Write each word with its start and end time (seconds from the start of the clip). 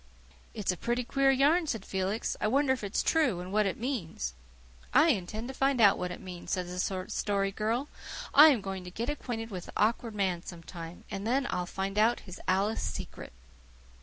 "It's 0.55 0.71
a 0.71 0.77
pretty 0.77 1.03
queer 1.03 1.29
yarn," 1.29 1.67
said 1.67 1.85
Felix. 1.85 2.35
"I 2.41 2.47
wonder 2.47 2.73
if 2.73 2.83
it 2.83 2.95
is 2.95 3.03
true 3.03 3.39
and 3.39 3.53
what 3.53 3.67
it 3.67 3.77
means." 3.77 4.33
"I 4.95 5.09
intend 5.09 5.47
to 5.49 5.53
find 5.53 5.79
out 5.79 5.99
what 5.99 6.09
it 6.09 6.19
means," 6.19 6.53
said 6.53 6.65
the 6.69 6.79
Story 7.07 7.51
Girl. 7.51 7.87
"I 8.33 8.47
am 8.47 8.61
going 8.61 8.83
to 8.85 8.89
get 8.89 9.11
acquainted 9.11 9.51
with 9.51 9.67
the 9.67 9.73
Awkward 9.77 10.15
Man 10.15 10.41
sometime, 10.41 11.03
and 11.11 11.27
then 11.27 11.45
I'll 11.51 11.67
find 11.67 11.99
out 11.99 12.21
his 12.21 12.41
Alice 12.47 12.81
secret." 12.81 13.31